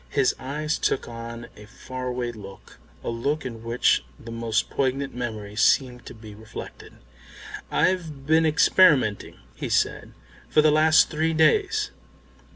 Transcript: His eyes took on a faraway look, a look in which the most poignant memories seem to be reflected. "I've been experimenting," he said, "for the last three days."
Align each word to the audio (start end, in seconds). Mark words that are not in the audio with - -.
His 0.09 0.33
eyes 0.39 0.79
took 0.79 1.07
on 1.07 1.45
a 1.55 1.67
faraway 1.67 2.31
look, 2.31 2.79
a 3.03 3.09
look 3.09 3.45
in 3.45 3.63
which 3.63 4.03
the 4.19 4.31
most 4.31 4.67
poignant 4.71 5.13
memories 5.13 5.61
seem 5.61 5.99
to 5.99 6.15
be 6.15 6.33
reflected. 6.33 6.93
"I've 7.69 8.25
been 8.25 8.43
experimenting," 8.47 9.37
he 9.53 9.69
said, 9.69 10.13
"for 10.49 10.63
the 10.63 10.71
last 10.71 11.11
three 11.11 11.33
days." 11.35 11.91